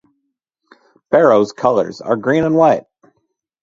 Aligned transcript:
Beroes 1.11 1.53
colours 1.55 2.01
are 2.01 2.15
green 2.15 2.43
and 2.43 2.55
white. 2.55 2.85